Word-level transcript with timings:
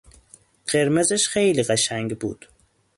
قرمزش 0.67 1.27
خیلی 1.27 1.63
قشنگ 1.63 2.17
بود 2.17 2.45